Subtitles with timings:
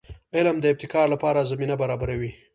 [0.35, 2.31] علم د ابتکار لپاره زمینه برابروي.